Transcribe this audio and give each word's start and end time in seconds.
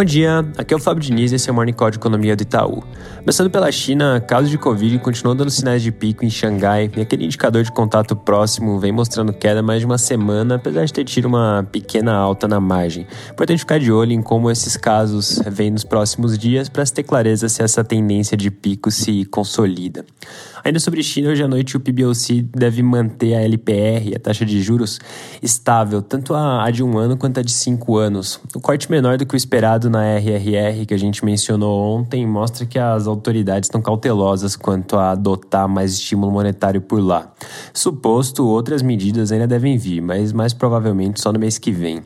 Bom 0.00 0.04
dia, 0.04 0.38
aqui 0.56 0.72
é 0.72 0.76
o 0.78 0.80
Fábio 0.80 1.02
Diniz 1.02 1.30
e 1.30 1.34
esse 1.34 1.50
é 1.50 1.52
o 1.52 1.54
Morning 1.54 1.74
Call 1.74 1.90
de 1.90 1.98
Economia 1.98 2.34
do 2.34 2.40
Itaú. 2.40 2.82
Começando 3.18 3.50
pela 3.50 3.70
China, 3.70 4.18
casos 4.18 4.48
de 4.48 4.56
Covid 4.56 4.98
continuam 5.00 5.36
dando 5.36 5.50
sinais 5.50 5.82
de 5.82 5.92
pico 5.92 6.24
em 6.24 6.30
Xangai 6.30 6.90
e 6.96 7.02
aquele 7.02 7.26
indicador 7.26 7.62
de 7.62 7.70
contato 7.70 8.16
próximo 8.16 8.78
vem 8.78 8.92
mostrando 8.92 9.30
queda 9.30 9.62
mais 9.62 9.80
de 9.80 9.84
uma 9.84 9.98
semana, 9.98 10.54
apesar 10.54 10.86
de 10.86 10.92
ter 10.94 11.04
tido 11.04 11.26
uma 11.26 11.68
pequena 11.70 12.14
alta 12.14 12.48
na 12.48 12.58
margem. 12.58 13.06
Importante 13.30 13.58
ficar 13.58 13.78
de 13.78 13.92
olho 13.92 14.12
em 14.12 14.22
como 14.22 14.50
esses 14.50 14.74
casos 14.74 15.38
vêm 15.46 15.70
nos 15.70 15.84
próximos 15.84 16.38
dias 16.38 16.70
para 16.70 16.86
se 16.86 16.94
ter 16.94 17.02
clareza 17.02 17.46
se 17.50 17.62
essa 17.62 17.84
tendência 17.84 18.38
de 18.38 18.50
pico 18.50 18.90
se 18.90 19.26
consolida. 19.26 20.06
Ainda 20.64 20.78
sobre 20.78 21.02
China, 21.02 21.30
hoje 21.30 21.42
à 21.42 21.48
noite 21.48 21.76
o 21.76 21.80
PBOC 21.80 22.42
deve 22.54 22.82
manter 22.82 23.34
a 23.34 23.42
LPR, 23.42 24.14
a 24.14 24.18
taxa 24.18 24.46
de 24.46 24.62
juros, 24.62 24.98
estável, 25.42 26.00
tanto 26.00 26.34
a 26.34 26.70
de 26.70 26.82
um 26.82 26.96
ano 26.96 27.16
quanto 27.16 27.40
a 27.40 27.42
de 27.42 27.50
cinco 27.50 27.96
anos. 27.96 28.40
O 28.54 28.60
corte 28.60 28.90
menor 28.90 29.18
do 29.18 29.26
que 29.26 29.34
o 29.34 29.36
esperado 29.36 29.89
na 29.90 30.16
RRR, 30.18 30.86
que 30.86 30.94
a 30.94 30.98
gente 30.98 31.24
mencionou 31.24 31.96
ontem, 31.96 32.26
mostra 32.26 32.64
que 32.64 32.78
as 32.78 33.06
autoridades 33.06 33.66
estão 33.66 33.82
cautelosas 33.82 34.56
quanto 34.56 34.96
a 34.96 35.10
adotar 35.10 35.68
mais 35.68 35.92
estímulo 35.92 36.32
monetário 36.32 36.80
por 36.80 37.00
lá. 37.00 37.32
Suposto, 37.74 38.46
outras 38.46 38.80
medidas 38.80 39.32
ainda 39.32 39.46
devem 39.46 39.76
vir, 39.76 40.00
mas 40.00 40.32
mais 40.32 40.54
provavelmente 40.54 41.20
só 41.20 41.32
no 41.32 41.38
mês 41.38 41.58
que 41.58 41.72
vem. 41.72 42.02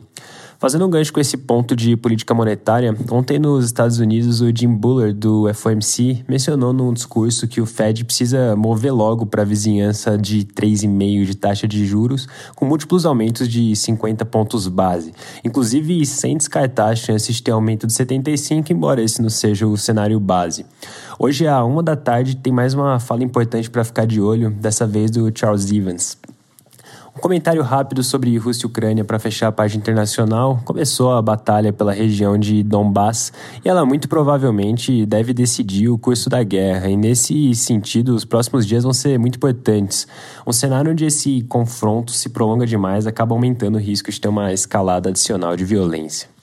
Fazendo 0.57 0.85
um 0.85 0.89
gancho 0.89 1.11
com 1.11 1.19
esse 1.19 1.35
ponto 1.35 1.75
de 1.75 1.97
política 1.97 2.33
monetária, 2.33 2.95
ontem 3.11 3.37
nos 3.37 3.65
Estados 3.65 3.99
Unidos 3.99 4.39
o 4.39 4.55
Jim 4.55 4.73
Buller 4.73 5.13
do 5.13 5.53
FOMC 5.53 6.23
mencionou 6.27 6.71
num 6.71 6.93
discurso 6.93 7.47
que 7.47 7.59
o 7.59 7.65
Fed 7.65 8.05
precisa 8.05 8.55
mover 8.55 8.93
logo 8.93 9.25
para 9.25 9.41
a 9.41 9.45
vizinhança 9.45 10.17
de 10.17 10.45
3,5 10.45 11.25
de 11.25 11.35
taxa 11.35 11.67
de 11.67 11.85
juros, 11.85 12.27
com 12.55 12.65
múltiplos 12.65 13.05
aumentos 13.05 13.49
de 13.49 13.75
50 13.75 14.25
pontos 14.25 14.67
base, 14.67 15.13
inclusive 15.43 16.05
sem 16.05 16.37
descartar 16.37 16.87
a 16.87 16.95
chance 16.95 17.31
de 17.31 17.43
ter 17.43 17.51
aumento 17.51 17.85
de 17.85 17.93
75, 17.93 18.71
embora 18.71 19.01
esse 19.01 19.21
não 19.21 19.29
seja 19.29 19.67
o 19.67 19.77
cenário 19.77 20.19
base. 20.19 20.65
Hoje, 21.19 21.47
à 21.47 21.63
uma 21.63 21.83
da 21.83 21.95
tarde, 21.95 22.35
tem 22.35 22.53
mais 22.53 22.73
uma 22.73 22.99
fala 22.99 23.23
importante 23.23 23.69
para 23.69 23.83
ficar 23.83 24.05
de 24.05 24.21
olho, 24.21 24.51
dessa 24.51 24.87
vez 24.87 25.11
do 25.11 25.31
Charles 25.37 25.69
Evans. 25.71 26.17
Um 27.17 27.21
comentário 27.21 27.63
rápido 27.63 28.03
sobre 28.03 28.37
Rússia 28.37 28.65
e 28.65 28.67
Ucrânia 28.67 29.05
para 29.05 29.17
fechar 29.17 29.47
a 29.47 29.51
página 29.51 29.81
internacional. 29.81 30.59
Começou 30.65 31.13
a 31.13 31.21
batalha 31.21 31.71
pela 31.71 31.93
região 31.93 32.37
de 32.37 32.61
Donbass 32.61 33.31
e 33.63 33.69
ela 33.69 33.85
muito 33.85 34.09
provavelmente 34.09 35.05
deve 35.05 35.33
decidir 35.33 35.87
o 35.87 35.97
curso 35.97 36.29
da 36.29 36.43
guerra. 36.43 36.89
E 36.89 36.97
nesse 36.97 37.55
sentido, 37.55 38.13
os 38.13 38.25
próximos 38.25 38.67
dias 38.67 38.83
vão 38.83 38.91
ser 38.91 39.17
muito 39.17 39.37
importantes. 39.37 40.05
Um 40.45 40.51
cenário 40.51 40.91
onde 40.91 41.05
esse 41.05 41.41
confronto 41.43 42.11
se 42.11 42.27
prolonga 42.27 42.65
demais 42.65 43.07
acaba 43.07 43.33
aumentando 43.33 43.75
o 43.75 43.81
risco 43.81 44.11
de 44.11 44.19
ter 44.19 44.27
uma 44.27 44.51
escalada 44.51 45.07
adicional 45.07 45.55
de 45.55 45.63
violência. 45.63 46.34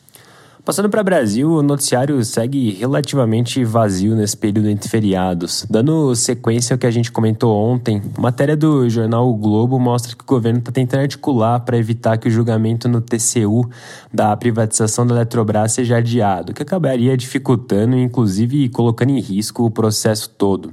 Passando 0.65 0.89
para 0.89 1.03
Brasil, 1.03 1.51
o 1.51 1.61
noticiário 1.61 2.25
segue 2.25 2.71
relativamente 2.75 3.65
vazio 3.65 4.15
nesse 4.15 4.37
período 4.37 4.69
entre 4.69 4.89
feriados. 4.89 5.67
Dando 5.69 6.15
sequência 6.15 6.75
ao 6.75 6.79
que 6.79 6.87
a 6.87 6.91
gente 6.91 7.11
comentou 7.11 7.53
ontem, 7.53 8.01
matéria 8.17 8.57
do 8.57 8.89
jornal 8.89 9.29
o 9.29 9.35
Globo 9.35 9.77
mostra 9.81 10.15
que 10.15 10.23
o 10.23 10.27
governo 10.27 10.61
está 10.61 10.71
tentando 10.71 11.01
articular 11.01 11.59
para 11.59 11.77
evitar 11.77 12.17
que 12.17 12.29
o 12.29 12.31
julgamento 12.31 12.89
no 12.89 13.01
TCU 13.01 13.69
da 14.15 14.37
privatização 14.37 15.05
da 15.05 15.17
Eletrobras 15.17 15.73
seja 15.73 15.97
adiado, 15.97 16.55
que 16.55 16.63
acabaria 16.63 17.17
dificultando 17.17 17.97
e, 17.97 18.03
inclusive, 18.03 18.69
colocando 18.69 19.11
em 19.11 19.21
risco 19.21 19.65
o 19.65 19.71
processo 19.71 20.31
todo. 20.31 20.73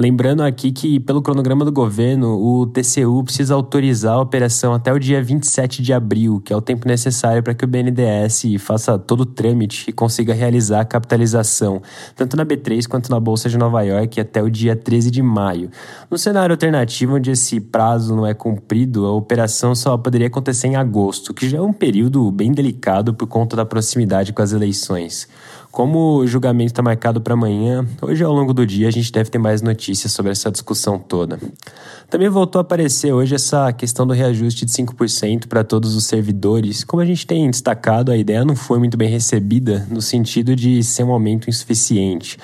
Lembrando 0.00 0.44
aqui 0.44 0.70
que, 0.70 1.00
pelo 1.00 1.20
cronograma 1.20 1.64
do 1.64 1.72
governo, 1.72 2.40
o 2.40 2.64
TCU 2.68 3.24
precisa 3.24 3.56
autorizar 3.56 4.14
a 4.14 4.20
operação 4.20 4.72
até 4.72 4.92
o 4.92 4.98
dia 5.00 5.20
27 5.20 5.82
de 5.82 5.92
abril, 5.92 6.40
que 6.40 6.52
é 6.52 6.56
o 6.56 6.60
tempo 6.60 6.86
necessário 6.86 7.42
para 7.42 7.52
que 7.52 7.64
o 7.64 7.66
BNDES 7.66 8.44
faça 8.60 8.96
todo 8.96 9.22
o 9.22 9.26
trâmite 9.26 9.90
e 9.90 9.92
consiga 9.92 10.32
realizar 10.32 10.82
a 10.82 10.84
capitalização, 10.84 11.82
tanto 12.14 12.36
na 12.36 12.46
B3 12.46 12.86
quanto 12.86 13.10
na 13.10 13.18
Bolsa 13.18 13.48
de 13.48 13.58
Nova 13.58 13.82
York, 13.82 14.20
até 14.20 14.40
o 14.40 14.48
dia 14.48 14.76
13 14.76 15.10
de 15.10 15.20
maio. 15.20 15.68
No 16.08 16.16
cenário 16.16 16.52
alternativo, 16.52 17.16
onde 17.16 17.32
esse 17.32 17.58
prazo 17.58 18.14
não 18.14 18.24
é 18.24 18.34
cumprido, 18.34 19.04
a 19.04 19.12
operação 19.12 19.74
só 19.74 19.98
poderia 19.98 20.28
acontecer 20.28 20.68
em 20.68 20.76
agosto, 20.76 21.34
que 21.34 21.48
já 21.48 21.58
é 21.58 21.60
um 21.60 21.72
período 21.72 22.30
bem 22.30 22.52
delicado 22.52 23.12
por 23.12 23.26
conta 23.26 23.56
da 23.56 23.64
proximidade 23.64 24.32
com 24.32 24.42
as 24.42 24.52
eleições. 24.52 25.26
Como 25.78 26.16
o 26.16 26.26
julgamento 26.26 26.72
está 26.72 26.82
marcado 26.82 27.20
para 27.20 27.34
amanhã, 27.34 27.86
hoje 28.02 28.24
ao 28.24 28.32
longo 28.32 28.52
do 28.52 28.66
dia 28.66 28.88
a 28.88 28.90
gente 28.90 29.12
deve 29.12 29.30
ter 29.30 29.38
mais 29.38 29.62
notícias 29.62 30.12
sobre 30.12 30.32
essa 30.32 30.50
discussão 30.50 30.98
toda. 30.98 31.38
Também 32.10 32.28
voltou 32.28 32.58
a 32.58 32.62
aparecer 32.62 33.12
hoje 33.12 33.36
essa 33.36 33.72
questão 33.72 34.04
do 34.04 34.12
reajuste 34.12 34.64
de 34.64 34.72
5% 34.72 35.46
para 35.46 35.62
todos 35.62 35.94
os 35.94 36.04
servidores. 36.04 36.82
Como 36.82 37.00
a 37.00 37.06
gente 37.06 37.24
tem 37.24 37.48
destacado, 37.48 38.10
a 38.10 38.16
ideia 38.16 38.44
não 38.44 38.56
foi 38.56 38.80
muito 38.80 38.96
bem 38.96 39.08
recebida 39.08 39.86
no 39.88 40.02
sentido 40.02 40.56
de 40.56 40.82
ser 40.82 41.04
um 41.04 41.12
aumento 41.12 41.48
insuficiente. 41.48 42.38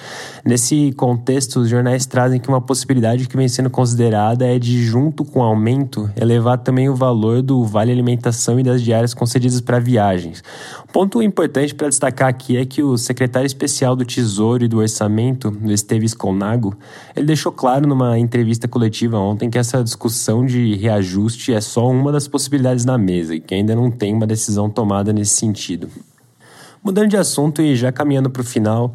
Nesse 0.44 0.92
contexto, 0.92 1.58
os 1.58 1.68
jornais 1.68 2.06
trazem 2.06 2.38
que 2.38 2.48
uma 2.48 2.60
possibilidade 2.60 3.26
que 3.26 3.36
vem 3.36 3.48
sendo 3.48 3.68
considerada 3.68 4.46
é 4.46 4.60
de, 4.60 4.84
junto 4.84 5.24
com 5.24 5.40
o 5.40 5.42
aumento, 5.42 6.08
elevar 6.14 6.58
também 6.58 6.88
o 6.88 6.94
valor 6.94 7.42
do 7.42 7.64
vale 7.64 7.90
alimentação 7.90 8.60
e 8.60 8.62
das 8.62 8.80
diárias 8.80 9.12
concedidas 9.12 9.60
para 9.60 9.80
viagens. 9.80 10.40
Ponto 10.94 11.20
importante 11.20 11.74
para 11.74 11.88
destacar 11.88 12.28
aqui 12.28 12.56
é 12.56 12.64
que 12.64 12.80
o 12.80 12.96
secretário 12.96 13.48
especial 13.48 13.96
do 13.96 14.04
Tesouro 14.04 14.62
e 14.64 14.68
do 14.68 14.78
Orçamento, 14.78 15.52
Esteves 15.64 16.14
Colnago, 16.14 16.72
ele 17.16 17.26
deixou 17.26 17.50
claro 17.50 17.84
numa 17.84 18.16
entrevista 18.16 18.68
coletiva 18.68 19.18
ontem 19.18 19.50
que 19.50 19.58
essa 19.58 19.82
discussão 19.82 20.46
de 20.46 20.76
reajuste 20.76 21.52
é 21.52 21.60
só 21.60 21.90
uma 21.90 22.12
das 22.12 22.28
possibilidades 22.28 22.84
na 22.84 22.96
mesa 22.96 23.34
e 23.34 23.40
que 23.40 23.56
ainda 23.56 23.74
não 23.74 23.90
tem 23.90 24.14
uma 24.14 24.24
decisão 24.24 24.70
tomada 24.70 25.12
nesse 25.12 25.34
sentido. 25.34 25.88
Mudando 26.80 27.08
de 27.08 27.16
assunto 27.16 27.60
e 27.60 27.74
já 27.74 27.90
caminhando 27.90 28.30
para 28.30 28.42
o 28.42 28.44
final, 28.44 28.94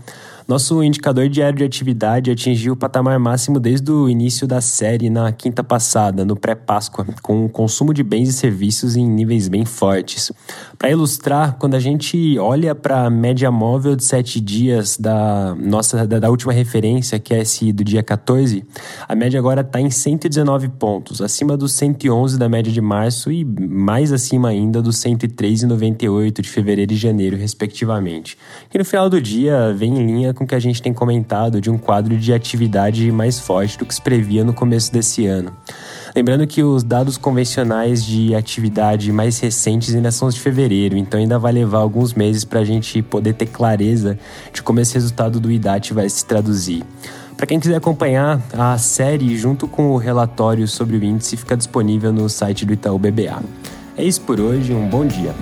nosso 0.49 0.81
indicador 0.83 1.29
diário 1.29 1.59
de 1.59 1.63
atividade 1.63 2.31
atingiu 2.31 2.73
o 2.73 2.75
patamar 2.75 3.19
máximo 3.19 3.59
desde 3.59 3.91
o 3.91 4.09
início 4.09 4.47
da 4.47 4.59
série 4.59 5.07
na 5.07 5.31
quinta 5.31 5.63
passada, 5.63 6.25
no 6.25 6.35
pré-Páscoa, 6.35 7.05
com 7.21 7.45
o 7.45 7.49
consumo 7.49 7.93
de 7.93 8.01
bens 8.01 8.29
e 8.29 8.33
serviços 8.33 8.95
em 8.95 9.07
níveis 9.07 9.47
bem 9.47 9.63
fortes. 9.63 10.31
Para 10.75 10.89
ilustrar, 10.89 11.57
quando 11.59 11.75
a 11.75 11.79
gente 11.79 12.39
olha 12.39 12.73
para 12.73 13.05
a 13.05 13.09
média 13.11 13.51
móvel 13.51 13.95
de 13.95 14.03
sete 14.03 14.41
dias 14.41 14.97
da 14.97 15.53
nossa 15.53 16.07
da, 16.07 16.17
da, 16.17 16.31
última 16.31 16.51
referência, 16.51 17.19
que 17.19 17.31
é 17.31 17.41
esse 17.41 17.71
do 17.71 17.83
dia 17.83 18.01
14, 18.01 18.65
a 19.07 19.15
média 19.15 19.39
agora 19.39 19.61
está 19.61 19.79
em 19.79 19.91
119 19.91 20.69
pontos, 20.69 21.21
acima 21.21 21.55
dos 21.55 21.73
111 21.73 22.39
da 22.39 22.49
média 22.49 22.73
de 22.73 22.81
março 22.81 23.31
e 23.31 23.45
mais 23.45 24.11
acima 24.11 24.49
ainda 24.49 24.81
dos 24.81 24.95
103,98 24.95 26.41
de 26.41 26.49
fevereiro 26.49 26.91
e 26.91 26.95
janeiro, 26.95 27.37
respectivamente. 27.37 28.35
Que 28.67 28.79
no 28.79 28.85
final 28.85 29.11
do 29.11 29.21
dia 29.21 29.71
vem 29.77 29.95
em 29.95 30.07
linha 30.07 30.38
com 30.39 30.45
o 30.45 30.47
que 30.47 30.55
a 30.55 30.59
gente 30.59 30.81
tem 30.81 30.93
comentado 30.93 31.59
de 31.59 31.69
um 31.69 31.77
quadro 31.77 32.17
de 32.17 32.33
atividade 32.33 33.11
mais 33.11 33.37
forte 33.37 33.77
do 33.77 33.85
que 33.85 33.93
se 33.93 34.01
previa 34.01 34.41
no 34.41 34.53
começo 34.53 34.91
desse 34.91 35.27
ano. 35.27 35.51
Lembrando 36.15 36.47
que 36.47 36.63
os 36.63 36.81
dados 36.81 37.17
convencionais 37.17 38.03
de 38.03 38.33
atividade 38.33 39.11
mais 39.11 39.37
recentes 39.37 39.93
ainda 39.93 40.11
são 40.11 40.29
os 40.29 40.35
de 40.35 40.39
fevereiro, 40.39 40.95
então 40.95 41.19
ainda 41.19 41.37
vai 41.37 41.51
levar 41.51 41.79
alguns 41.79 42.13
meses 42.13 42.45
para 42.45 42.61
a 42.61 42.65
gente 42.65 43.01
poder 43.01 43.33
ter 43.33 43.47
clareza 43.47 44.17
de 44.53 44.63
como 44.63 44.79
esse 44.79 44.93
resultado 44.93 45.41
do 45.41 45.51
IDAT 45.51 45.93
vai 45.93 46.09
se 46.09 46.25
traduzir. 46.25 46.83
Para 47.35 47.45
quem 47.45 47.59
quiser 47.59 47.75
acompanhar, 47.75 48.41
a 48.53 48.77
série, 48.77 49.37
junto 49.37 49.67
com 49.67 49.91
o 49.91 49.97
relatório 49.97 50.67
sobre 50.69 50.95
o 50.95 51.03
índice, 51.03 51.35
fica 51.35 51.57
disponível 51.57 52.13
no 52.13 52.29
site 52.29 52.65
do 52.65 52.71
Itaú 52.71 52.97
BBA. 52.97 53.43
É 53.97 54.03
isso 54.05 54.21
por 54.21 54.39
hoje, 54.39 54.73
um 54.73 54.87
bom 54.87 55.05
dia. 55.05 55.35